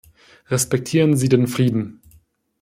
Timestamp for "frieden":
1.47-2.01